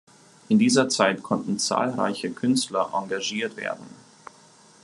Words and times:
In 0.49 0.57
dieser 0.57 0.89
Zeit 0.89 1.21
konnten 1.21 1.59
zahlreiche 1.59 2.31
Künstler 2.31 2.89
engagiert 2.91 3.55
werden. 3.55 3.85